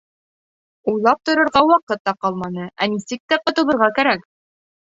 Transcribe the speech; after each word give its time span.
Уйлап 0.91 1.21
торорға 1.29 1.63
ваҡыт 1.73 2.03
та 2.11 2.15
ҡалманы, 2.25 2.67
ә 2.81 2.89
нисек 2.97 3.25
тә 3.35 3.41
ҡотолорға 3.47 3.95
кәрәк. 4.01 4.29